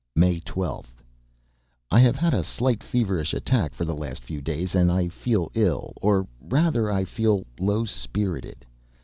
May 0.15 0.39
12th. 0.41 0.93
I 1.91 1.99
have 1.99 2.15
had 2.15 2.33
a 2.33 2.43
slight 2.43 2.81
feverish 2.83 3.35
attack 3.35 3.71
for 3.75 3.85
the 3.85 3.93
last 3.95 4.23
few 4.23 4.41
days, 4.41 4.73
and 4.73 4.91
I 4.91 5.09
feel 5.09 5.51
ill, 5.53 5.93
or 6.01 6.25
rather 6.41 6.91
I 6.91 7.05
feel 7.05 7.45
low 7.59 7.85
spirited. 7.85 8.65